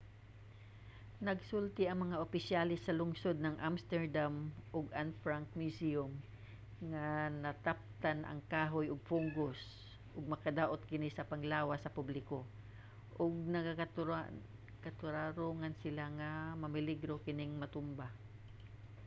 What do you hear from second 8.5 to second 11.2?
kahoy og fungus ug makadaot kini